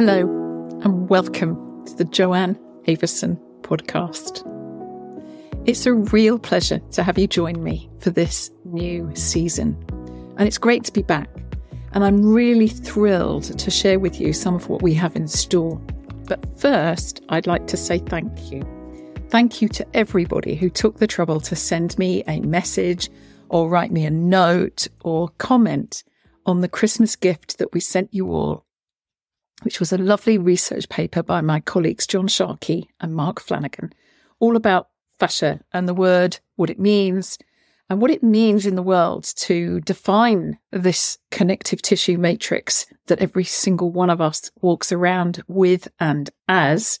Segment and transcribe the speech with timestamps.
[0.00, 0.20] Hello,
[0.84, 4.44] and welcome to the Joanne Avison podcast.
[5.66, 9.76] It's a real pleasure to have you join me for this new season.
[10.36, 11.28] And it's great to be back.
[11.94, 15.82] And I'm really thrilled to share with you some of what we have in store.
[16.28, 18.62] But first, I'd like to say thank you.
[19.30, 23.10] Thank you to everybody who took the trouble to send me a message
[23.48, 26.04] or write me a note or comment
[26.46, 28.64] on the Christmas gift that we sent you all
[29.62, 33.92] which was a lovely research paper by my colleagues John Sharkey and Mark Flanagan,
[34.38, 37.38] all about fascia and the word, what it means,
[37.90, 43.44] and what it means in the world to define this connective tissue matrix that every
[43.44, 47.00] single one of us walks around with and as.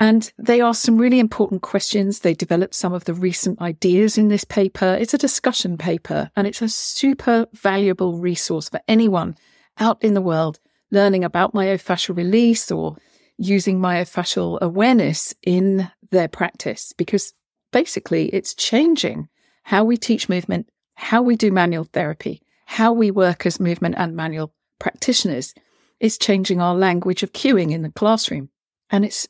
[0.00, 2.20] And they ask some really important questions.
[2.20, 4.96] They develop some of the recent ideas in this paper.
[4.98, 9.36] It's a discussion paper and it's a super valuable resource for anyone
[9.78, 10.58] out in the world
[10.94, 12.96] learning about myofascial release or
[13.36, 17.34] using myofascial awareness in their practice because
[17.72, 19.28] basically it's changing
[19.64, 24.14] how we teach movement, how we do manual therapy, how we work as movement and
[24.14, 25.52] manual practitioners.
[26.00, 28.50] It's changing our language of cueing in the classroom.
[28.90, 29.26] And it's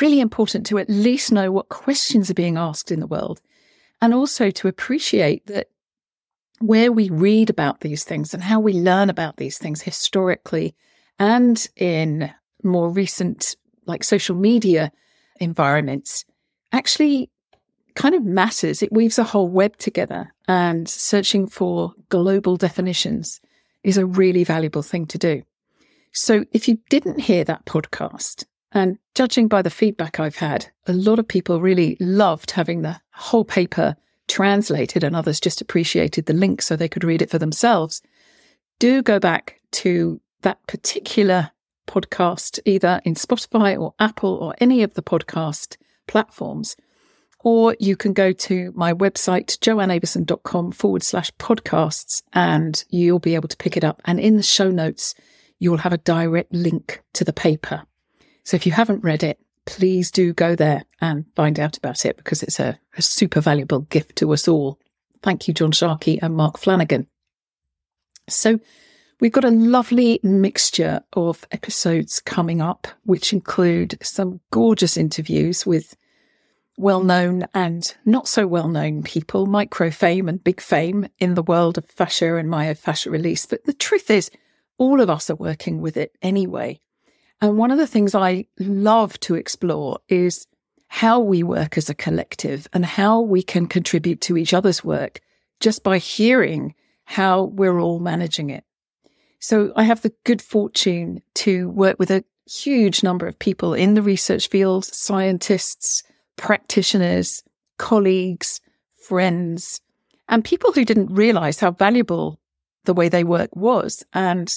[0.00, 3.40] really important to at least know what questions are being asked in the world
[4.00, 5.68] and also to appreciate that
[6.60, 10.74] where we read about these things and how we learn about these things historically
[11.18, 14.92] and in more recent, like social media
[15.40, 16.24] environments,
[16.72, 17.30] actually
[17.94, 18.82] kind of matters.
[18.82, 23.40] It weaves a whole web together, and searching for global definitions
[23.82, 25.42] is a really valuable thing to do.
[26.12, 30.92] So, if you didn't hear that podcast, and judging by the feedback I've had, a
[30.92, 33.96] lot of people really loved having the whole paper
[34.28, 38.02] translated, and others just appreciated the link so they could read it for themselves.
[38.78, 41.50] Do go back to that particular
[41.86, 46.76] podcast either in Spotify or Apple or any of the podcast platforms.
[47.40, 53.48] Or you can go to my website, joanneavison.com forward slash podcasts, and you'll be able
[53.48, 54.02] to pick it up.
[54.04, 55.14] And in the show notes,
[55.58, 57.84] you'll have a direct link to the paper.
[58.42, 62.16] So if you haven't read it, please do go there and find out about it
[62.16, 64.80] because it's a, a super valuable gift to us all.
[65.22, 67.06] Thank you, John Sharkey and Mark Flanagan.
[68.28, 68.58] So
[69.20, 75.96] We've got a lovely mixture of episodes coming up, which include some gorgeous interviews with
[76.76, 81.42] well known and not so well known people, micro fame and big fame in the
[81.42, 83.44] world of fascia and myofascial release.
[83.44, 84.30] But the truth is,
[84.78, 86.80] all of us are working with it anyway.
[87.40, 90.46] And one of the things I love to explore is
[90.86, 95.20] how we work as a collective and how we can contribute to each other's work
[95.58, 98.62] just by hearing how we're all managing it.
[99.40, 103.94] So I have the good fortune to work with a huge number of people in
[103.94, 106.02] the research field, scientists,
[106.36, 107.42] practitioners,
[107.78, 108.60] colleagues,
[109.06, 109.80] friends,
[110.28, 112.40] and people who didn't realize how valuable
[112.84, 114.04] the way they work was.
[114.12, 114.52] And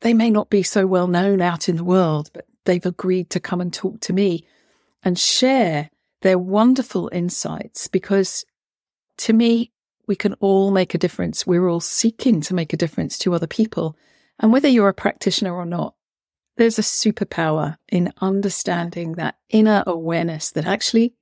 [0.00, 3.40] they may not be so well known out in the world, but they've agreed to
[3.40, 4.44] come and talk to me
[5.02, 5.90] and share
[6.22, 8.44] their wonderful insights because
[9.18, 9.70] to me,
[10.06, 11.46] we can all make a difference.
[11.46, 13.96] We're all seeking to make a difference to other people.
[14.38, 15.94] And whether you're a practitioner or not,
[16.56, 21.14] there's a superpower in understanding that inner awareness that actually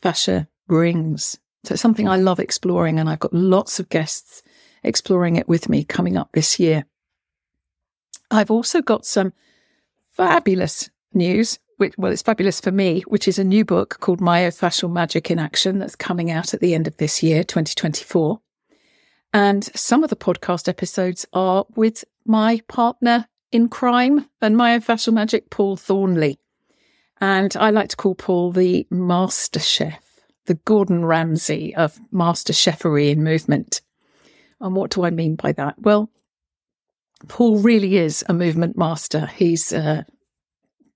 [0.00, 1.38] fascia brings.
[1.64, 4.42] So it's something I love exploring, and I've got lots of guests
[4.82, 6.86] exploring it with me coming up this year.
[8.30, 9.32] I've also got some
[10.12, 14.90] fabulous news, which, well, it's fabulous for me, which is a new book called Myofascial
[14.90, 18.40] Magic in Action that's coming out at the end of this year, 2024.
[19.32, 25.50] And some of the podcast episodes are with my partner in crime and myofascial magic,
[25.50, 26.38] Paul Thornley.
[27.20, 30.02] And I like to call Paul the master chef,
[30.46, 33.82] the Gordon Ramsay of master chefery in movement.
[34.60, 35.78] And what do I mean by that?
[35.78, 36.10] Well,
[37.28, 39.26] Paul really is a movement master.
[39.26, 40.06] He's a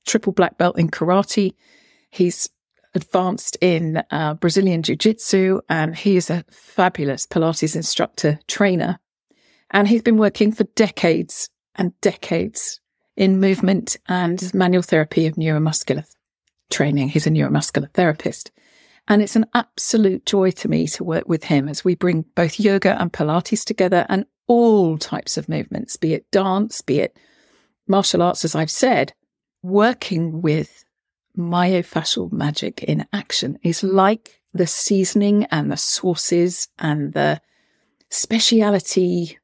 [0.06, 1.55] triple black belt in karate.
[2.11, 2.49] He's
[2.94, 8.99] advanced in uh, Brazilian Jiu Jitsu, and he is a fabulous Pilates instructor trainer.
[9.75, 12.81] And he's been working for decades and decades
[13.17, 16.06] in movement and manual therapy of neuromuscular
[16.71, 17.09] training.
[17.09, 18.53] He's a neuromuscular therapist.
[19.09, 22.61] And it's an absolute joy to me to work with him as we bring both
[22.61, 27.19] yoga and Pilates together and all types of movements, be it dance, be it
[27.88, 29.12] martial arts, as I've said,
[29.62, 30.85] working with
[31.37, 37.41] myofascial magic in action is like the seasoning and the sauces and the
[38.09, 39.38] speciality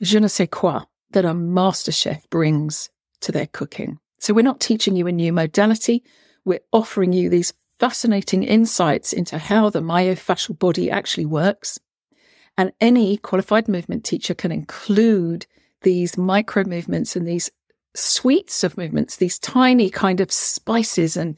[0.00, 2.90] je ne sais quoi that a master chef brings
[3.20, 3.98] to their cooking.
[4.18, 6.02] So we're not teaching you a new modality.
[6.44, 11.78] We're offering you these fascinating insights into how the myofascial body actually works.
[12.58, 15.46] And any qualified movement teacher can include
[15.82, 17.50] these micro movements and these
[17.94, 21.36] suites of movements, these tiny kind of spices and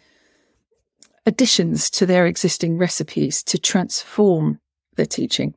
[1.26, 4.60] additions to their existing recipes to transform
[4.96, 5.54] their teaching.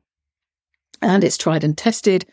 [1.00, 2.26] And it's tried and tested.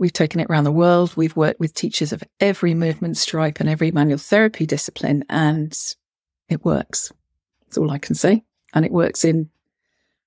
[0.00, 1.14] We've taken it around the world.
[1.14, 5.78] We've worked with teachers of every movement stripe and every manual therapy discipline, and
[6.48, 7.12] it works.
[7.60, 8.42] That's all I can say.
[8.72, 9.50] And it works in,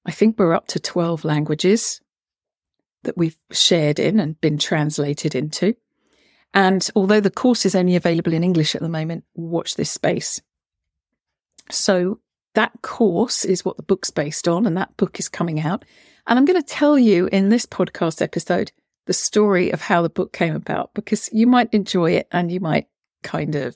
[0.05, 2.01] I think we're up to 12 languages
[3.01, 5.75] that we've shared in and been translated into.
[6.53, 10.39] And although the course is only available in English at the moment, watch this space.
[11.71, 12.19] So
[12.53, 15.83] that course is what the book's based on, and that book is coming out.
[16.27, 18.71] And I'm going to tell you in this podcast episode
[19.05, 22.59] the story of how the book came about because you might enjoy it and you
[22.59, 22.87] might
[23.21, 23.75] kind of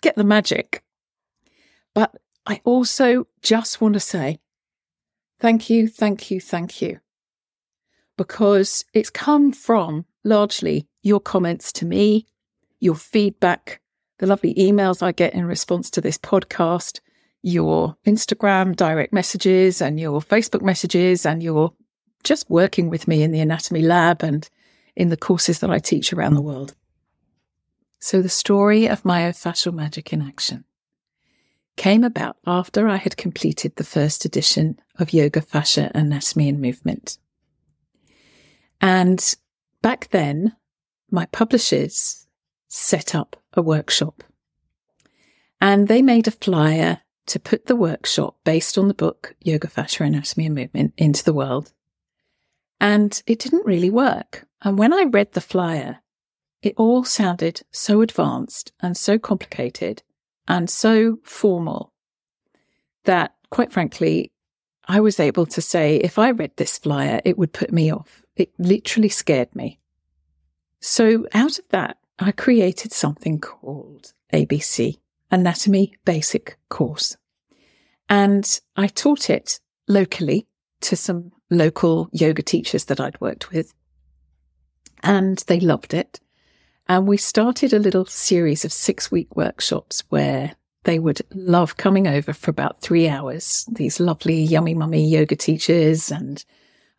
[0.00, 0.82] get the magic.
[1.94, 2.16] But
[2.46, 4.38] I also just want to say
[5.40, 7.00] thank you, thank you, thank you.
[8.16, 12.26] Because it's come from largely your comments to me,
[12.80, 13.80] your feedback,
[14.18, 17.00] the lovely emails I get in response to this podcast,
[17.42, 21.72] your Instagram direct messages and your Facebook messages and your
[22.28, 24.50] just working with me in the anatomy lab and
[24.94, 26.74] in the courses that I teach around the world.
[28.00, 30.64] So the story of myofascial magic in action
[31.76, 37.16] came about after I had completed the first edition of Yoga Fascia Anatomy and Movement.
[38.78, 39.34] And
[39.80, 40.54] back then,
[41.10, 42.26] my publishers
[42.68, 44.22] set up a workshop
[45.62, 50.04] and they made a flyer to put the workshop based on the book Yoga Fascia
[50.04, 51.72] Anatomy and Movement into the world.
[52.80, 54.46] And it didn't really work.
[54.62, 55.98] And when I read the flyer,
[56.62, 60.02] it all sounded so advanced and so complicated
[60.46, 61.92] and so formal
[63.04, 64.32] that, quite frankly,
[64.86, 68.22] I was able to say if I read this flyer, it would put me off.
[68.36, 69.78] It literally scared me.
[70.80, 74.98] So, out of that, I created something called ABC,
[75.30, 77.16] Anatomy Basic Course.
[78.08, 80.46] And I taught it locally
[80.80, 83.74] to some local yoga teachers that I'd worked with.
[85.02, 86.20] And they loved it.
[86.88, 92.06] And we started a little series of six week workshops where they would love coming
[92.06, 93.66] over for about three hours.
[93.70, 96.44] These lovely yummy mummy yoga teachers and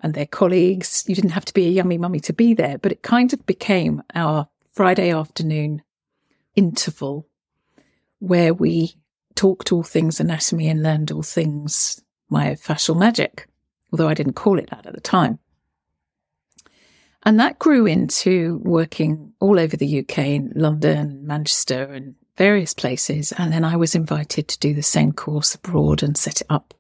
[0.02, 1.04] and their colleagues.
[1.08, 3.46] You didn't have to be a yummy mummy to be there, but it kind of
[3.46, 5.82] became our Friday afternoon
[6.56, 7.28] interval
[8.20, 8.96] where we
[9.36, 12.02] talked all things anatomy and learned all things
[12.32, 13.49] myofascial magic,
[13.92, 15.40] although I didn't call it that at the time.
[17.24, 23.34] And that grew into working all over the UK, in London, Manchester, and various places.
[23.34, 26.74] And then I was invited to do the same course abroad and set it up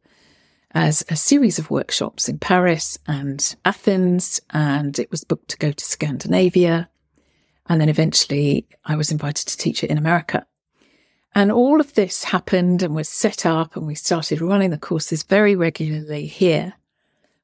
[0.72, 4.40] as a series of workshops in Paris and Athens.
[4.52, 6.90] And it was booked to go to Scandinavia.
[7.68, 10.46] And then eventually I was invited to teach it in America.
[11.36, 15.22] And all of this happened and was set up, and we started running the courses
[15.22, 16.74] very regularly here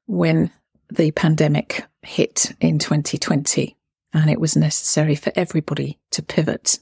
[0.06, 0.50] when
[0.88, 3.76] the pandemic hit in 2020.
[4.12, 6.78] And it was necessary for everybody to pivot,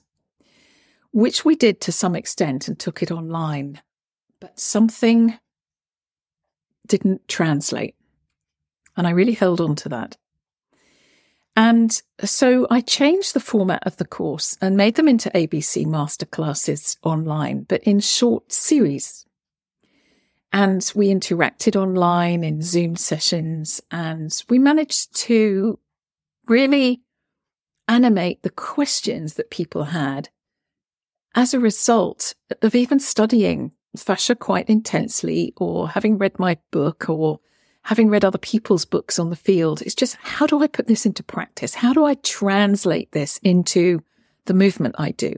[1.13, 3.81] which we did to some extent and took it online.
[4.41, 5.37] But something
[6.87, 7.97] didn't translate.
[8.97, 10.17] And I really held on to that.
[11.57, 16.97] And so I changed the format of the course and made them into ABC masterclasses
[17.03, 19.25] online, but in short series.
[20.55, 25.81] And we interacted online in Zoom sessions and we managed to
[26.47, 27.03] really
[27.89, 30.29] animate the questions that people had
[31.35, 37.41] as a result of even studying fascia quite intensely or having read my book or
[37.83, 41.05] having read other people's books on the field, it's just how do I put this
[41.05, 41.75] into practice?
[41.75, 44.05] How do I translate this into
[44.45, 45.35] the movement I do?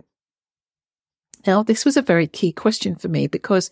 [1.46, 3.70] Now, this was a very key question for me because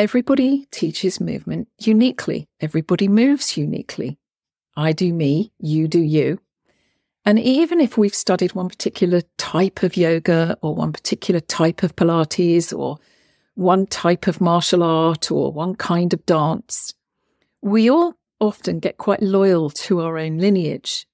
[0.00, 2.48] everybody teaches movement uniquely.
[2.58, 4.18] Everybody moves uniquely.
[4.74, 6.40] I do me, you do you.
[7.26, 11.96] And even if we've studied one particular type of yoga or one particular type of
[11.96, 12.96] Pilates or
[13.56, 16.94] one type of martial art or one kind of dance,
[17.60, 21.06] we all often get quite loyal to our own lineage,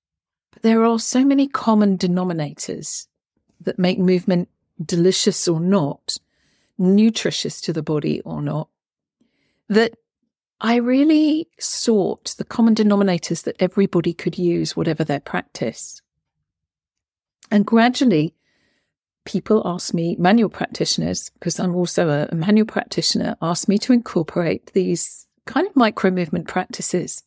[0.53, 3.09] but there are so many common denominators
[3.61, 4.49] that make movement
[4.81, 6.19] delicious or not,
[6.79, 8.69] nutritious to the body or not,
[9.69, 9.95] that
[10.61, 16.01] I really sought the common denominators that everybody could use, whatever their practice.
[17.51, 18.35] And gradually,
[19.25, 24.73] people asked me, manual practitioners, because I'm also a, manual practitioner, asked me to incorporate
[24.73, 27.23] these kind of micro movement practices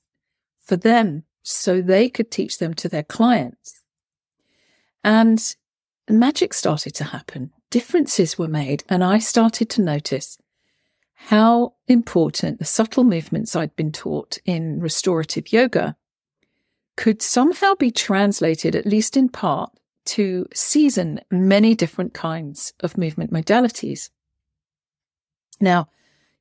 [0.65, 3.81] for them so they could teach them to their clients.
[5.03, 5.55] And
[6.09, 7.51] magic started to happen.
[7.69, 10.37] Differences were made, and I started to notice
[11.23, 15.97] how important the subtle movements I'd been taught in restorative yoga
[16.95, 19.71] could somehow be translated, at least in part,
[20.05, 24.09] to season many different kinds of movement modalities.
[25.59, 25.89] Now,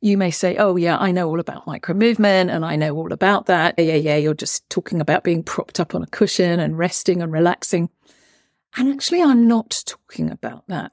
[0.00, 3.12] you may say, Oh, yeah, I know all about micro movement and I know all
[3.12, 3.74] about that.
[3.78, 4.16] Yeah, yeah, yeah.
[4.16, 7.90] You're just talking about being propped up on a cushion and resting and relaxing.
[8.76, 10.92] And actually, I'm not talking about that.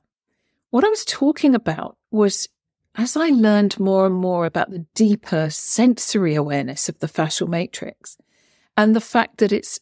[0.72, 2.50] What I was talking about was
[2.98, 8.18] as I learned more and more about the deeper sensory awareness of the fascial matrix
[8.78, 9.80] and the fact that its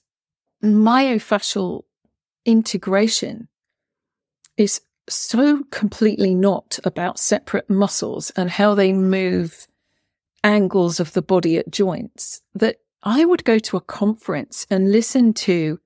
[0.63, 1.84] myofascial
[2.46, 3.48] integration
[4.58, 9.67] is so completely not about separate muscles and how they move
[10.43, 15.34] angles of the body at joints that I would go to a conference and listen
[15.34, 15.79] to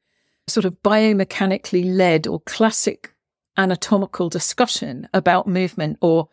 [0.47, 3.13] sort of biomechanically led or classic
[3.57, 6.29] anatomical discussion about movement or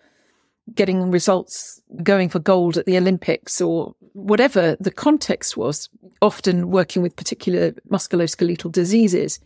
[0.73, 5.91] getting results going for gold at the Olympics or whatever the context was,
[6.23, 9.41] often working with particular musculoskeletal diseases.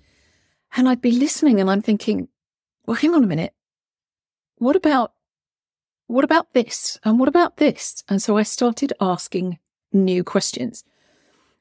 [0.77, 2.29] And I'd be listening and I'm thinking,
[2.87, 3.55] well, hang on a minute.
[4.59, 5.13] What about,
[6.07, 6.99] what about this?
[7.05, 8.05] And what about this?
[8.09, 9.59] And so I started asking
[9.93, 10.85] new questions.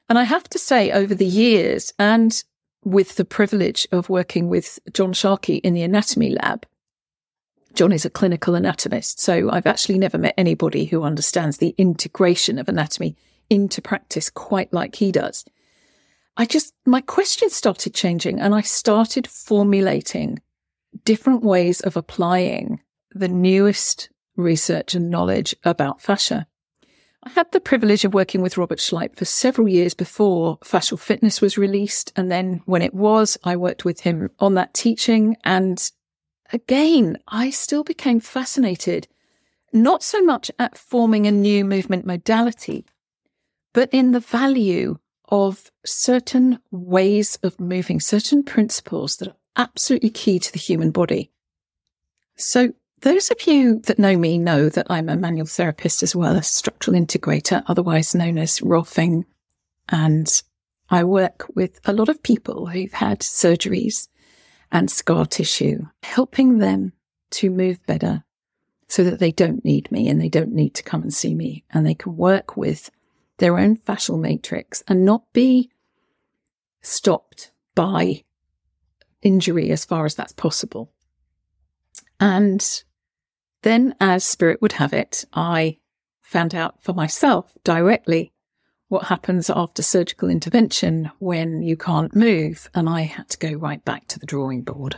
[0.08, 2.42] And I have to say, over the years, and
[2.84, 6.64] with the privilege of working with John Sharkey in the anatomy lab,
[7.74, 9.20] John is a clinical anatomist.
[9.20, 13.16] So I've actually never met anybody who understands the integration of anatomy
[13.50, 15.44] into practice quite like he does.
[16.36, 20.40] I just, my questions started changing and I started formulating
[21.04, 22.80] different ways of applying
[23.12, 26.46] the newest research and knowledge about fascia.
[27.24, 31.40] I had the privilege of working with Robert Schleip for several years before Fascial Fitness
[31.40, 32.12] was released.
[32.14, 35.36] And then when it was, I worked with him on that teaching.
[35.42, 35.90] And
[36.52, 39.08] again, I still became fascinated,
[39.72, 42.86] not so much at forming a new movement modality,
[43.72, 50.38] but in the value of certain ways of moving, certain principles that are absolutely key
[50.38, 51.30] to the human body.
[52.36, 56.36] So, those of you that know me know that I'm a manual therapist as well
[56.36, 59.24] as structural integrator, otherwise known as Rolfing.
[59.88, 60.42] And
[60.90, 64.08] I work with a lot of people who've had surgeries
[64.70, 66.92] and scar tissue, helping them
[67.30, 68.24] to move better
[68.88, 71.64] so that they don't need me and they don't need to come and see me
[71.70, 72.90] and they can work with
[73.38, 75.70] their own fascial matrix and not be
[76.80, 78.24] stopped by
[79.22, 80.90] injury as far as that's possible.
[82.20, 82.82] And
[83.62, 85.78] then, as spirit would have it, I
[86.20, 88.32] found out for myself directly
[88.88, 92.70] what happens after surgical intervention when you can't move.
[92.74, 94.96] And I had to go right back to the drawing board.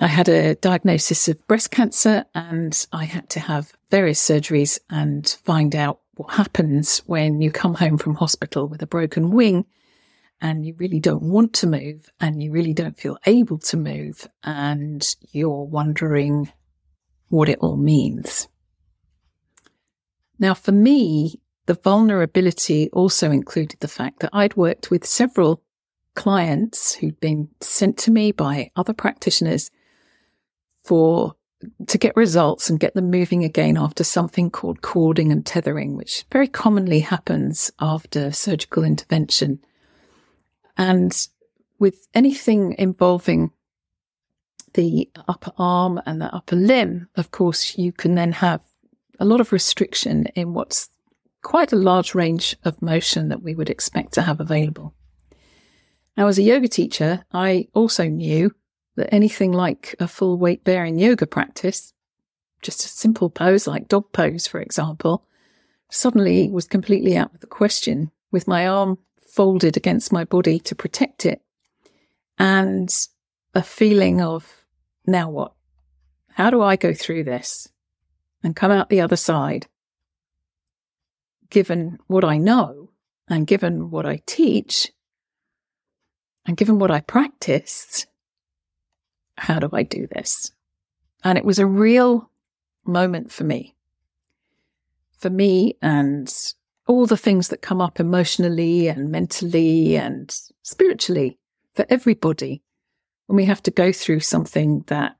[0.00, 5.26] I had a diagnosis of breast cancer and I had to have various surgeries and
[5.44, 9.64] find out what happens when you come home from hospital with a broken wing
[10.40, 14.28] and you really don't want to move and you really don't feel able to move
[14.44, 16.52] and you're wondering
[17.28, 18.46] what it all means.
[20.38, 25.62] Now, for me, the vulnerability also included the fact that I'd worked with several
[26.14, 29.70] clients who'd been sent to me by other practitioners
[30.82, 31.34] for
[31.86, 36.24] to get results and get them moving again after something called cording and tethering, which
[36.32, 39.58] very commonly happens after surgical intervention.
[40.78, 41.14] And
[41.78, 43.50] with anything involving
[44.72, 48.62] the upper arm and the upper limb, of course, you can then have
[49.20, 50.88] a lot of restriction in what's
[51.48, 54.92] quite a large range of motion that we would expect to have available.
[56.14, 58.54] Now, as a yoga teacher, I also knew
[58.96, 61.94] that anything like a full weight bearing yoga practice,
[62.60, 65.24] just a simple pose like dog pose, for example,
[65.90, 68.98] suddenly was completely out of the question with my arm
[69.34, 71.40] folded against my body to protect it
[72.38, 72.94] and
[73.54, 74.66] a feeling of
[75.06, 75.54] now what?
[76.34, 77.68] How do I go through this
[78.42, 79.66] and come out the other side?
[81.50, 82.90] Given what I know
[83.28, 84.92] and given what I teach
[86.46, 88.06] and given what I practiced,
[89.36, 90.52] how do I do this?
[91.24, 92.30] And it was a real
[92.84, 93.74] moment for me.
[95.18, 96.32] For me and
[96.86, 101.38] all the things that come up emotionally and mentally and spiritually
[101.74, 102.62] for everybody
[103.26, 105.16] when we have to go through something that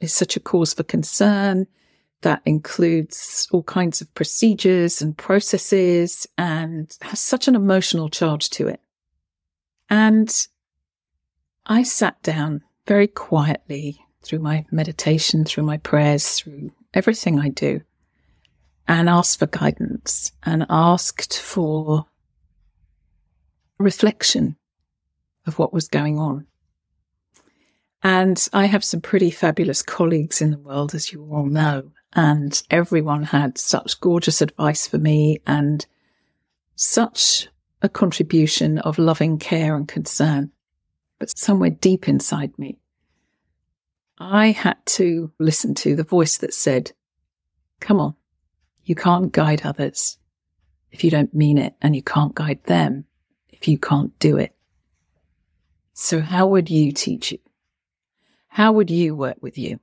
[0.00, 1.66] is such a cause for concern
[2.22, 8.68] that includes all kinds of procedures and processes and has such an emotional charge to
[8.68, 8.80] it.
[9.88, 10.34] And
[11.66, 17.82] I sat down very quietly through my meditation, through my prayers, through everything I do,
[18.86, 22.06] and asked for guidance and asked for
[23.78, 24.56] reflection
[25.46, 26.46] of what was going on.
[28.02, 32.62] And I have some pretty fabulous colleagues in the world, as you all know, and
[32.70, 35.86] everyone had such gorgeous advice for me and
[36.74, 37.48] such
[37.82, 40.50] a contribution of loving care and concern.
[41.18, 42.78] But somewhere deep inside me,
[44.18, 46.92] I had to listen to the voice that said,
[47.80, 48.14] come on,
[48.84, 50.18] you can't guide others
[50.90, 53.04] if you don't mean it, and you can't guide them
[53.50, 54.54] if you can't do it.
[55.92, 57.38] So how would you teach you?
[58.46, 59.80] How would you work with you?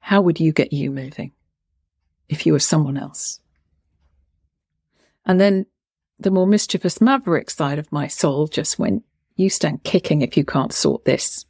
[0.00, 1.32] How would you get you moving
[2.28, 3.40] if you were someone else?
[5.24, 5.66] And then
[6.18, 9.04] the more mischievous maverick side of my soul just went,
[9.36, 11.44] you stand kicking if you can't sort this.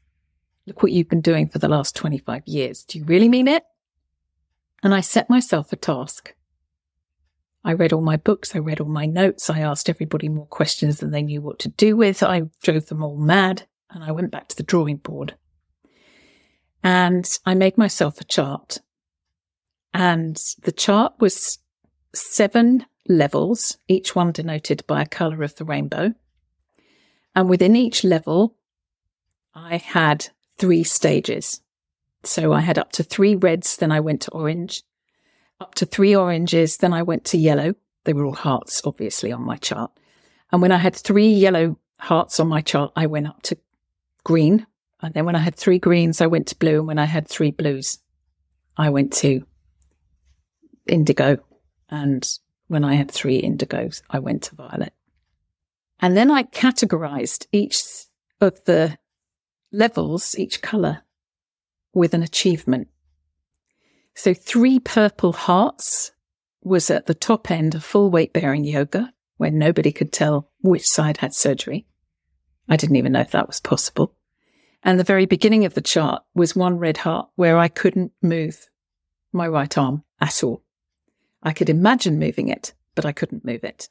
[0.66, 2.85] Look what you've been doing for the last 25 years.
[2.85, 3.64] Do you really mean it?
[4.82, 6.35] And I set myself a task.
[7.64, 8.54] I read all my books.
[8.54, 9.49] I read all my notes.
[9.49, 12.23] I asked everybody more questions than they knew what to do with.
[12.23, 15.35] I drove them all mad and I went back to the drawing board.
[16.82, 18.78] And I made myself a chart.
[19.95, 21.59] And the chart was
[22.14, 26.12] seven levels, each one denoted by a color of the rainbow.
[27.35, 28.57] And within each level,
[29.54, 30.28] I had
[30.59, 31.61] three stages.
[32.25, 34.83] So I had up to three reds, then I went to orange,
[35.61, 37.75] up to three oranges, then I went to yellow.
[38.04, 39.90] They were all hearts, obviously, on my chart.
[40.52, 43.59] And when I had three yellow hearts on my chart, I went up to
[44.25, 44.66] green.
[45.00, 46.78] And then when I had three greens, I went to blue.
[46.78, 47.99] And when I had three blues,
[48.76, 49.47] I went to
[50.88, 51.38] indigo.
[51.88, 52.28] And
[52.68, 54.92] when I had three indigos, I went to violet.
[56.00, 57.82] And then I categorized each
[58.40, 58.98] of the
[59.72, 61.02] levels each color
[61.92, 62.88] with an achievement.
[64.14, 66.12] So three purple hearts
[66.62, 70.88] was at the top end of full weight bearing yoga where nobody could tell which
[70.88, 71.86] side had surgery.
[72.68, 74.14] I didn't even know if that was possible.
[74.82, 78.68] And the very beginning of the chart was one red heart where I couldn't move
[79.32, 80.62] my right arm at all.
[81.49, 83.89] I could imagine moving it, but I couldn't move it.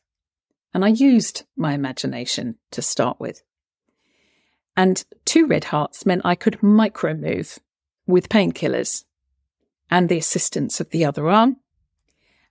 [0.75, 3.41] And I used my imagination to start with.
[4.75, 7.57] And two red hearts meant I could micro move
[8.05, 9.05] with painkillers
[9.89, 11.57] and the assistance of the other arm.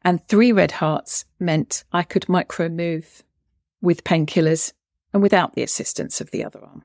[0.03, 3.23] And three red hearts meant I could micro move
[3.81, 4.73] with painkillers
[5.15, 6.83] and without the assistance of the other arm.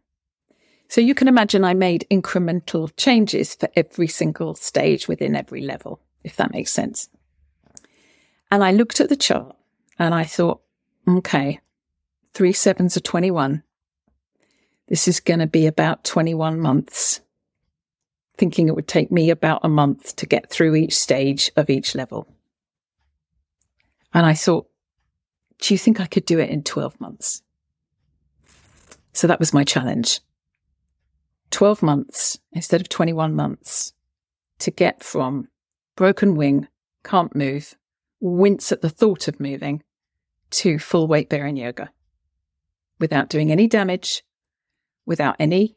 [0.90, 6.02] So you can imagine I made incremental changes for every single stage within every level,
[6.24, 7.10] if that makes sense.
[8.52, 9.56] And I looked at the chart
[9.98, 10.62] and I thought,
[11.08, 11.62] okay,
[12.34, 13.64] three sevens are 21.
[14.90, 17.22] This is going to be about 21 months.
[18.38, 21.96] Thinking it would take me about a month to get through each stage of each
[21.96, 22.28] level.
[24.14, 24.68] And I thought,
[25.60, 27.44] do you think I could do it in 12 months?
[29.14, 30.20] So that was my challenge.
[31.52, 33.94] 12 months instead of 21 months
[34.60, 35.48] to get from
[35.96, 36.68] broken wing,
[37.04, 37.76] can't move,
[38.22, 39.84] wince at the thought of moving
[40.52, 41.90] to full weight bearing yoga
[43.00, 44.24] without doing any damage,
[45.06, 45.76] without any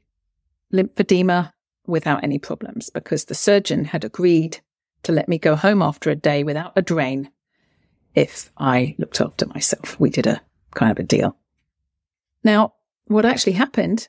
[0.72, 1.52] lymphedema,
[1.87, 4.61] without any problems, because the surgeon had agreed
[5.02, 7.30] to let me go home after a day without a drain
[8.14, 9.98] if I looked after myself.
[9.98, 10.40] We did a
[10.74, 11.37] kind of a deal.
[12.42, 12.74] Now,
[13.07, 14.09] what actually happened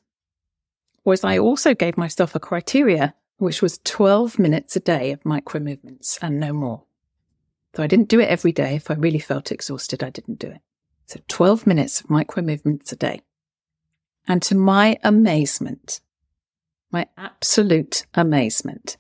[1.04, 5.60] was I also gave myself a criteria, which was 12 minutes a day of micro
[5.60, 6.84] movements and no more.
[7.76, 8.76] So I didn't do it every day.
[8.76, 10.62] If I really felt exhausted, I didn't do it.
[11.08, 13.22] So 12 minutes of micro movements a day.
[14.28, 16.00] And to my amazement,
[16.92, 18.98] my absolute amazement,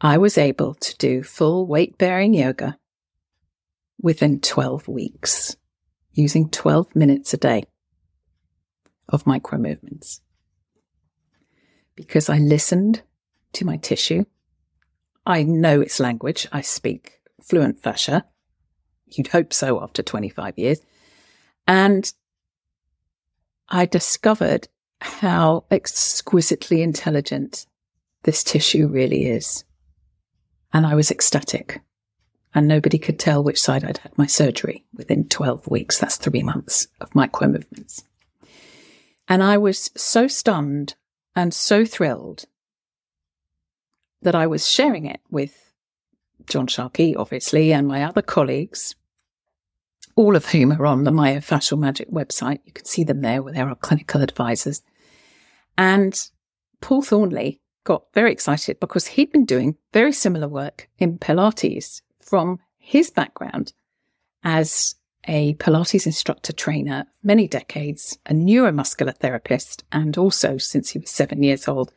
[0.00, 2.78] I was able to do full weight bearing yoga
[4.00, 5.56] within 12 weeks
[6.12, 7.64] using 12 minutes a day
[9.08, 10.20] of micro movements.
[11.94, 13.02] Because I listened
[13.52, 14.24] to my tissue.
[15.26, 16.46] I know its language.
[16.52, 18.24] I speak fluent fascia.
[19.06, 20.80] You'd hope so after 25 years.
[21.66, 22.12] And
[23.68, 24.68] I discovered
[25.00, 27.66] how exquisitely intelligent
[28.24, 29.64] this tissue really is.
[30.72, 31.80] And I was ecstatic.
[32.54, 35.98] And nobody could tell which side I'd had my surgery within 12 weeks.
[35.98, 38.04] That's three months of micro movements.
[39.28, 40.94] And I was so stunned
[41.34, 42.44] and so thrilled.
[44.24, 45.72] That I was sharing it with
[46.46, 48.94] John Sharkey, obviously, and my other colleagues,
[50.16, 52.60] all of whom are on the Myofascial Magic website.
[52.64, 54.82] You can see them there where there are clinical advisors.
[55.78, 56.18] And
[56.80, 62.58] Paul Thornley got very excited because he'd been doing very similar work in Pilates from
[62.78, 63.72] his background
[64.42, 64.94] as
[65.26, 71.42] a Pilates instructor trainer, many decades, a neuromuscular therapist, and also since he was seven
[71.42, 71.92] years old,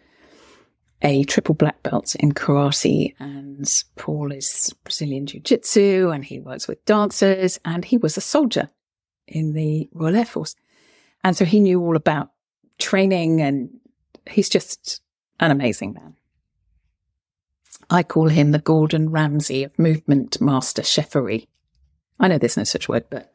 [1.01, 3.13] a triple black belt in karate.
[3.19, 8.21] And Paul is Brazilian Jiu Jitsu and he works with dancers and he was a
[8.21, 8.69] soldier
[9.27, 10.55] in the Royal Air Force.
[11.23, 12.31] And so he knew all about
[12.79, 13.69] training and
[14.29, 15.01] he's just
[15.39, 16.15] an amazing man.
[17.89, 21.47] I call him the Gordon Ramsay of movement master chefery.
[22.19, 23.33] I know there's no such word, but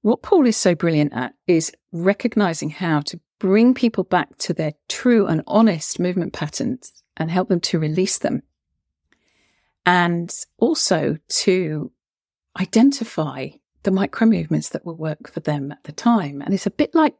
[0.00, 4.72] what Paul is so brilliant at is recognizing how to bring people back to their
[4.88, 8.40] true and honest movement patterns and help them to release them.
[9.84, 11.90] And also to
[12.60, 13.48] identify
[13.82, 16.40] the micro movements that will work for them at the time.
[16.40, 17.16] And it's a bit like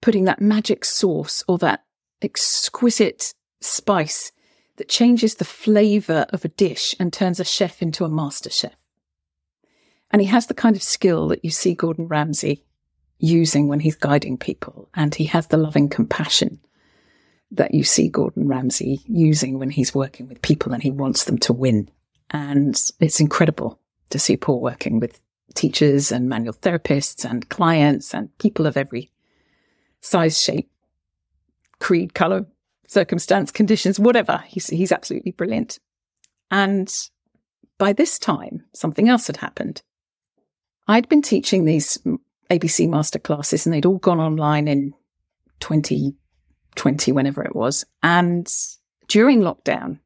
[0.00, 1.84] putting that magic sauce or that
[2.20, 4.32] exquisite spice
[4.78, 8.74] that changes the flavor of a dish and turns a chef into a master chef.
[10.10, 12.64] And he has the kind of skill that you see Gordon Ramsay
[13.22, 14.88] using when he's guiding people.
[14.94, 16.60] And he has the loving compassion
[17.52, 21.38] that you see Gordon Ramsay using when he's working with people and he wants them
[21.38, 21.88] to win.
[22.30, 23.78] And it's incredible
[24.10, 25.20] to see Paul working with
[25.54, 29.10] teachers and manual therapists and clients and people of every
[30.00, 30.70] size, shape,
[31.78, 32.46] creed, color,
[32.88, 34.42] circumstance, conditions, whatever.
[34.46, 35.78] He's, he's absolutely brilliant.
[36.50, 36.92] And
[37.78, 39.82] by this time, something else had happened.
[40.88, 41.98] I'd been teaching these
[42.52, 44.92] ABC masterclasses and they'd all gone online in
[45.60, 47.84] 2020, whenever it was.
[48.02, 48.46] And
[49.08, 49.98] during lockdown,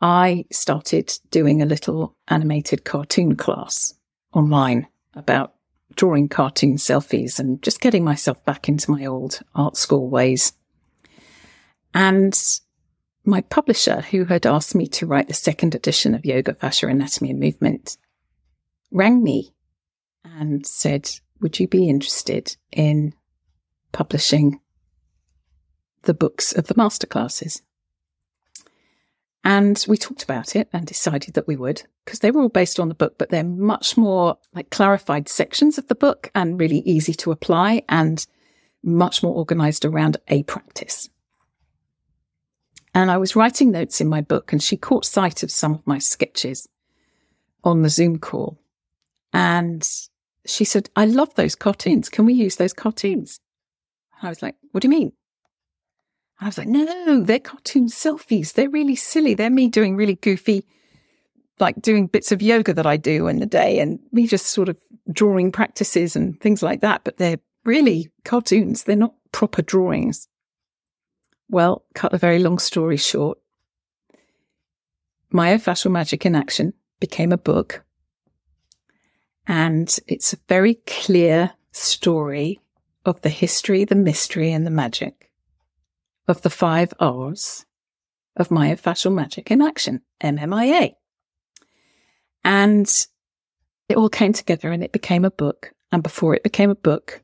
[0.00, 3.94] I started doing a little animated cartoon class
[4.32, 5.54] online about
[5.94, 10.52] drawing cartoon selfies and just getting myself back into my old art school ways.
[11.92, 12.38] And
[13.24, 17.30] my publisher, who had asked me to write the second edition of Yoga, Fascia, Anatomy
[17.30, 17.98] and Movement,
[18.90, 19.52] rang me
[20.24, 23.14] and said, Would you be interested in
[23.92, 24.60] publishing
[26.02, 27.62] the books of the masterclasses?
[29.44, 32.80] And we talked about it and decided that we would because they were all based
[32.80, 36.80] on the book, but they're much more like clarified sections of the book and really
[36.80, 38.26] easy to apply and
[38.82, 41.08] much more organized around a practice.
[42.94, 45.86] And I was writing notes in my book and she caught sight of some of
[45.86, 46.68] my sketches
[47.62, 48.58] on the Zoom call.
[49.32, 49.88] And
[50.46, 52.08] she said, I love those cartoons.
[52.08, 53.40] Can we use those cartoons?
[54.22, 55.12] I was like, what do you mean?
[56.40, 58.52] I was like, no, they're cartoon selfies.
[58.52, 59.34] They're really silly.
[59.34, 60.64] They're me doing really goofy,
[61.58, 64.68] like doing bits of yoga that I do in the day and me just sort
[64.68, 64.76] of
[65.10, 67.02] drawing practices and things like that.
[67.04, 68.84] But they're really cartoons.
[68.84, 70.28] They're not proper drawings.
[71.50, 73.38] Well, cut a very long story short,
[75.32, 77.84] Myofascial Magic in Action became a book
[79.48, 82.60] and it's a very clear story
[83.06, 85.30] of the history, the mystery, and the magic
[86.28, 87.64] of the five R's
[88.36, 90.94] of myofascial magic in action, MMIA.
[92.44, 92.88] And
[93.88, 95.72] it all came together and it became a book.
[95.90, 97.22] And before it became a book,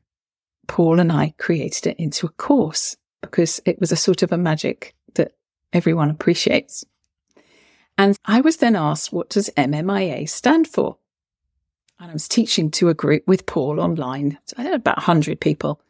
[0.67, 4.37] Paul and I created it into a course because it was a sort of a
[4.37, 5.33] magic that
[5.71, 6.83] everyone appreciates.
[7.97, 10.97] And I was then asked, what does MMIA stand for?
[11.99, 14.37] And I was teaching to a group with Paul online.
[14.45, 15.81] So I had about 100 people.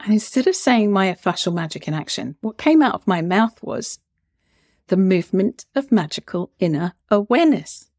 [0.00, 3.62] And instead of saying "my myofascial magic in action, what came out of my mouth
[3.62, 3.98] was
[4.88, 7.90] the movement of magical inner awareness.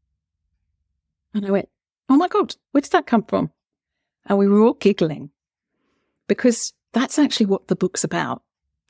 [1.34, 1.68] And I went,
[2.08, 3.50] Oh my God, where did that come from?
[4.26, 5.30] And we were all giggling
[6.26, 8.42] because that's actually what the book's about.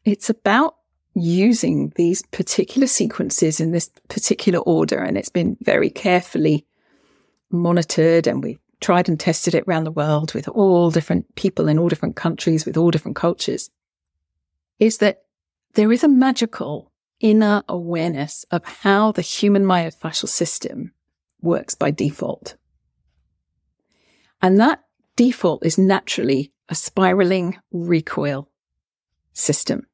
[0.04, 0.76] It's about
[1.14, 4.98] using these particular sequences in this particular order.
[4.98, 6.64] And it's been very carefully
[7.50, 11.78] monitored and we tried and tested it around the world with all different people in
[11.78, 13.70] all different countries with all different cultures
[14.78, 15.22] is that
[15.74, 20.92] there is a magical inner awareness of how the human myofascial system
[21.40, 22.56] works by default.
[24.40, 24.84] And that
[25.16, 28.48] default is naturally a spiraling recoil
[29.32, 29.86] system.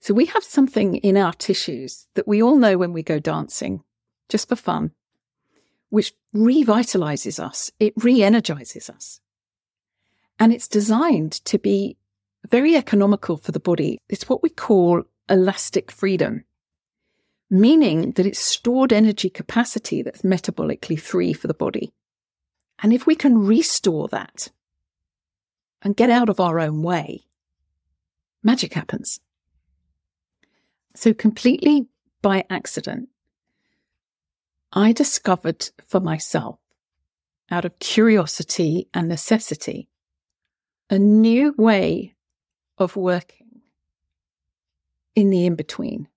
[0.00, 3.82] So we have something in our tissues that we all know when we go dancing,
[4.28, 4.92] just for fun,
[5.90, 7.70] which revitalizes us.
[7.78, 9.20] It re-energizes us.
[10.38, 11.96] And it's designed to be
[12.48, 14.00] very economical for the body.
[14.08, 16.44] It's what we call elastic freedom,
[17.50, 21.92] meaning that it's stored energy capacity that's metabolically free for the body.
[22.82, 24.48] And if we can restore that
[25.82, 27.24] and get out of our own way,
[28.42, 29.20] magic happens.
[30.94, 31.86] So, completely
[32.22, 33.08] by accident,
[34.72, 36.58] I discovered for myself,
[37.50, 39.88] out of curiosity and necessity,
[40.88, 42.14] a new way
[42.78, 43.62] of working
[45.14, 46.08] in the in between.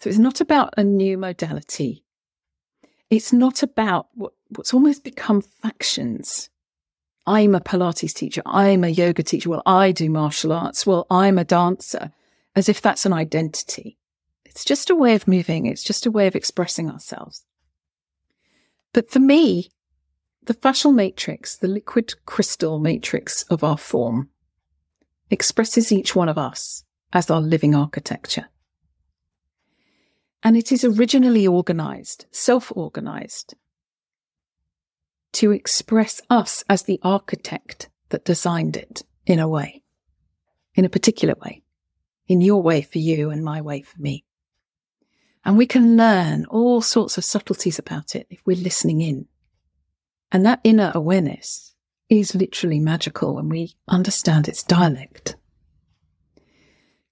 [0.00, 2.04] So, it's not about a new modality.
[3.10, 6.50] It's not about what, what's almost become factions
[7.28, 8.40] I'm a Pilates teacher.
[8.46, 9.50] I'm a yoga teacher.
[9.50, 10.86] Well, I do martial arts.
[10.86, 12.10] Well, I'm a dancer,
[12.56, 13.97] as if that's an identity.
[14.48, 15.66] It's just a way of moving.
[15.66, 17.44] It's just a way of expressing ourselves.
[18.92, 19.70] But for me,
[20.44, 24.30] the fascial matrix, the liquid crystal matrix of our form,
[25.30, 28.46] expresses each one of us as our living architecture.
[30.42, 33.54] And it is originally organized, self organized,
[35.32, 39.82] to express us as the architect that designed it in a way,
[40.74, 41.62] in a particular way,
[42.26, 44.24] in your way for you and my way for me.
[45.48, 49.26] And we can learn all sorts of subtleties about it if we're listening in.
[50.30, 51.74] And that inner awareness
[52.08, 55.36] is literally magical when we understand its dialect.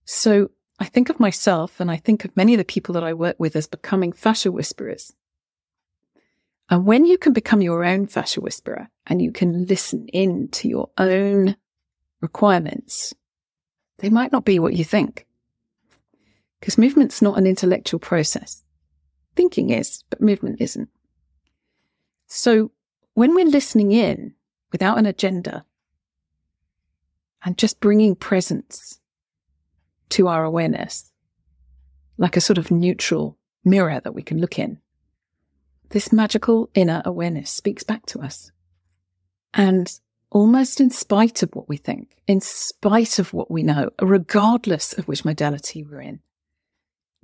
[0.04, 3.14] So I think of myself and I think of many of the people that I
[3.14, 5.12] work with as becoming fascia whisperers
[6.68, 10.68] and when you can become your own fascia whisperer and you can listen in to
[10.68, 11.56] your own
[12.20, 13.14] requirements,
[13.98, 15.25] they might not be what you think.
[16.60, 18.64] Because movement's not an intellectual process.
[19.34, 20.88] Thinking is, but movement isn't.
[22.26, 22.72] So
[23.14, 24.34] when we're listening in
[24.72, 25.64] without an agenda
[27.44, 29.00] and just bringing presence
[30.10, 31.12] to our awareness,
[32.18, 34.78] like a sort of neutral mirror that we can look in,
[35.90, 38.50] this magical inner awareness speaks back to us.
[39.54, 39.92] And
[40.30, 45.06] almost in spite of what we think, in spite of what we know, regardless of
[45.06, 46.20] which modality we're in,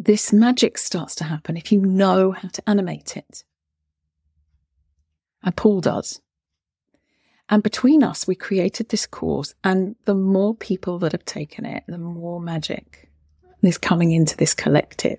[0.05, 3.45] this magic starts to happen if you know how to animate it.
[5.43, 6.21] And Paul does.
[7.49, 9.55] And between us, we created this course.
[9.63, 13.11] And the more people that have taken it, the more magic
[13.63, 15.19] is coming into this collective.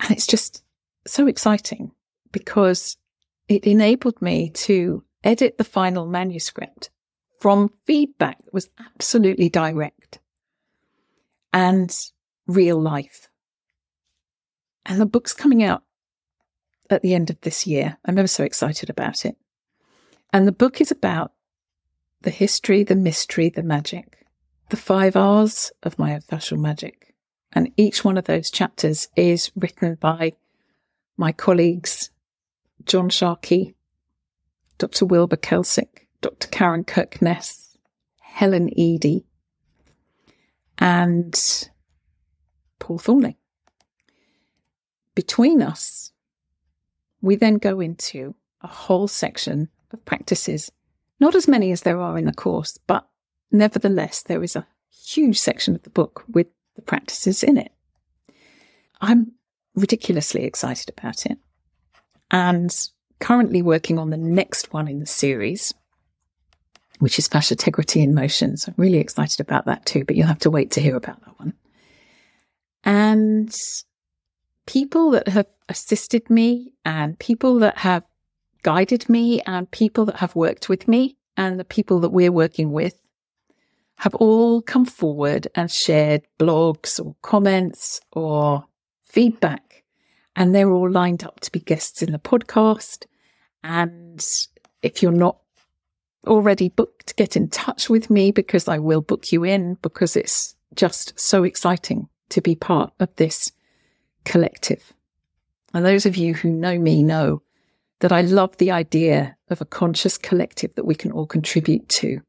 [0.00, 0.62] And it's just
[1.06, 1.92] so exciting
[2.32, 2.96] because
[3.48, 6.90] it enabled me to edit the final manuscript
[7.40, 10.20] from feedback that was absolutely direct
[11.52, 12.10] and
[12.48, 13.28] real life.
[14.84, 15.84] And the book's coming out
[16.90, 17.98] at the end of this year.
[18.04, 19.36] I'm ever so excited about it.
[20.32, 21.32] And the book is about
[22.22, 24.26] the history, the mystery, the magic,
[24.70, 27.14] the five R's of myofascial magic.
[27.52, 30.32] And each one of those chapters is written by
[31.16, 32.10] my colleagues,
[32.84, 33.74] John Sharkey,
[34.78, 35.06] Dr.
[35.06, 36.48] Wilbur Kelsick, Dr.
[36.48, 37.76] Karen Kirkness,
[38.20, 39.24] Helen Eadie,
[40.78, 41.68] and
[42.78, 43.36] Paul Thornley.
[45.14, 46.12] Between us,
[47.20, 50.70] we then go into a whole section of practices,
[51.20, 53.08] not as many as there are in the course, but
[53.50, 57.72] nevertheless, there is a huge section of the book with the practices in it.
[59.00, 59.32] I'm
[59.74, 61.38] ridiculously excited about it.
[62.30, 62.74] And
[63.20, 65.72] currently working on the next one in the series,
[66.98, 68.56] which is Fasciategrity in Motion.
[68.56, 71.20] So I'm really excited about that too, but you'll have to wait to hear about
[71.24, 71.54] that one.
[72.88, 73.54] And
[74.66, 78.02] people that have assisted me and people that have
[78.62, 82.72] guided me and people that have worked with me and the people that we're working
[82.72, 82.98] with
[83.98, 88.64] have all come forward and shared blogs or comments or
[89.04, 89.84] feedback
[90.34, 93.04] and they're all lined up to be guests in the podcast.
[93.62, 94.26] And
[94.80, 95.36] if you're not
[96.26, 100.56] already booked, get in touch with me because I will book you in because it's
[100.74, 103.52] just so exciting to be part of this
[104.24, 104.92] collective.
[105.74, 107.42] And those of you who know me know
[108.00, 112.20] that I love the idea of a conscious collective that we can all contribute to.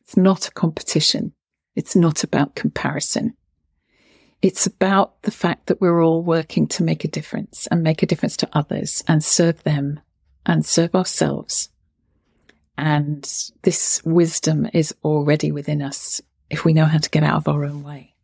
[0.00, 1.32] It's not a competition.
[1.74, 3.34] It's not about comparison.
[4.42, 8.06] It's about the fact that we're all working to make a difference and make a
[8.06, 10.00] difference to others and serve them
[10.44, 11.70] and serve ourselves.
[12.78, 13.28] And
[13.62, 17.64] this wisdom is already within us if we know how to get out of our
[17.64, 18.14] own way.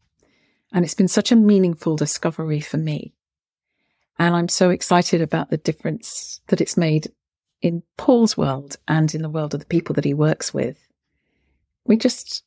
[0.72, 3.12] And it's been such a meaningful discovery for me.
[4.18, 7.12] And I'm so excited about the difference that it's made
[7.60, 10.78] in Paul's world and in the world of the people that he works with.
[11.84, 12.42] We're just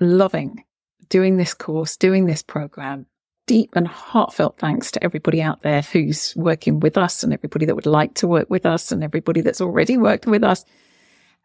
[0.00, 0.64] loving
[1.08, 3.06] doing this course, doing this program,
[3.46, 7.74] deep and heartfelt thanks to everybody out there who's working with us and everybody that
[7.74, 10.64] would like to work with us and everybody that's already worked with us.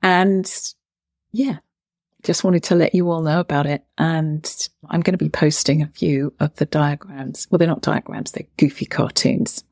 [0.02, 0.50] And
[1.32, 1.58] yeah,
[2.24, 3.84] just wanted to let you all know about it.
[3.98, 7.48] And I'm going to be posting a few of the diagrams.
[7.50, 9.64] Well, they're not diagrams, they're goofy cartoons.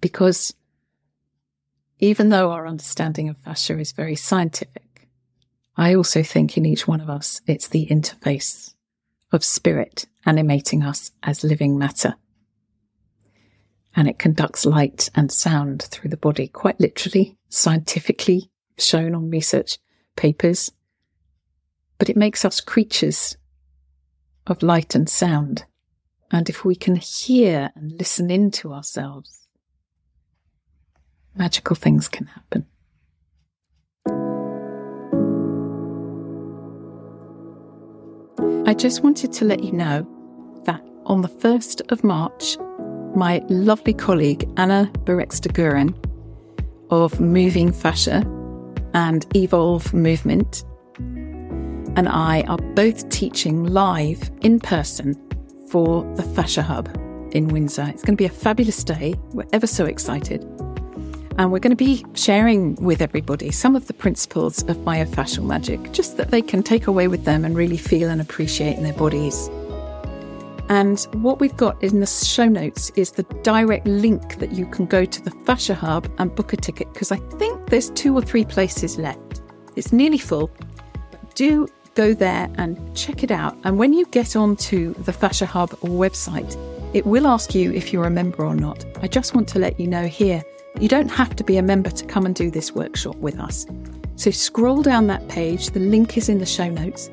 [0.00, 0.54] Because
[1.98, 5.08] even though our understanding of fascia is very scientific,
[5.76, 8.74] I also think in each one of us, it's the interface
[9.30, 12.14] of spirit animating us as living matter.
[13.94, 19.78] And it conducts light and sound through the body, quite literally, scientifically shown on research
[20.16, 20.70] papers.
[21.98, 23.36] But it makes us creatures
[24.46, 25.64] of light and sound.
[26.30, 29.48] And if we can hear and listen into ourselves,
[31.34, 32.66] magical things can happen.
[38.66, 40.06] I just wanted to let you know
[40.64, 42.58] that on the 1st of March,
[43.16, 45.94] my lovely colleague Ana Barretxeguren
[46.90, 48.22] of Moving Fascia
[48.92, 50.64] and Evolve Movement
[51.98, 55.16] and I are both teaching live in person
[55.68, 56.88] for the Fascia Hub
[57.32, 57.88] in Windsor.
[57.88, 59.16] It's going to be a fabulous day.
[59.32, 60.44] We're ever so excited.
[61.38, 65.90] And we're going to be sharing with everybody some of the principles of myofascial magic,
[65.90, 68.92] just that they can take away with them and really feel and appreciate in their
[68.92, 69.48] bodies.
[70.68, 74.86] And what we've got in the show notes is the direct link that you can
[74.86, 78.22] go to the Fascia Hub and book a ticket because I think there's two or
[78.22, 79.42] three places left.
[79.74, 80.48] It's nearly full.
[81.34, 83.58] Do go there and check it out.
[83.64, 86.56] And when you get onto the Fascia Hub website,
[86.94, 88.84] it will ask you if you're a member or not.
[89.02, 90.44] I just want to let you know here
[90.78, 93.66] you don't have to be a member to come and do this workshop with us.
[94.14, 97.10] So scroll down that page, the link is in the show notes,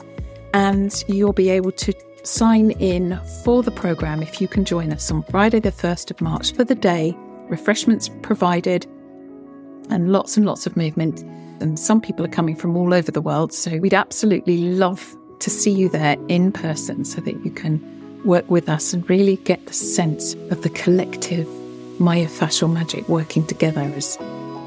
[0.54, 5.10] and you'll be able to sign in for the program if you can join us
[5.10, 7.18] on Friday, the 1st of March for the day.
[7.50, 8.86] Refreshments provided
[9.90, 11.22] and lots and lots of movement.
[11.62, 13.54] And some people are coming from all over the world.
[13.54, 17.80] So we'd absolutely love to see you there in person so that you can
[18.26, 21.48] work with us and really get the sense of the collective
[22.00, 24.18] myofascial magic working together as,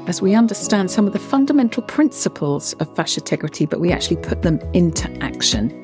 [0.07, 4.59] as we understand some of the fundamental principles of Fasciategrity, but we actually put them
[4.73, 5.75] into action.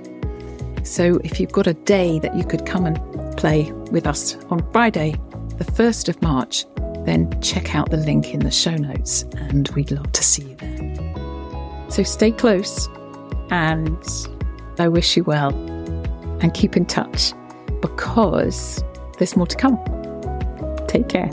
[0.83, 4.71] So if you've got a day that you could come and play with us on
[4.71, 5.15] Friday,
[5.57, 6.65] the 1st of March,
[7.05, 10.55] then check out the link in the show notes and we'd love to see you
[10.55, 11.89] there.
[11.89, 12.89] So stay close
[13.51, 13.97] and
[14.79, 15.53] I wish you well
[16.41, 17.33] and keep in touch
[17.81, 18.83] because
[19.17, 19.77] there's more to come.
[20.87, 21.29] Take care.